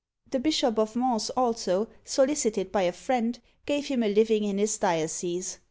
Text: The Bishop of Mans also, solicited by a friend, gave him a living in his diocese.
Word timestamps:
The 0.31 0.39
Bishop 0.39 0.79
of 0.79 0.95
Mans 0.95 1.29
also, 1.37 1.87
solicited 2.03 2.71
by 2.71 2.81
a 2.81 2.91
friend, 2.91 3.37
gave 3.67 3.85
him 3.85 4.01
a 4.01 4.09
living 4.11 4.43
in 4.43 4.57
his 4.57 4.75
diocese. 4.79 5.59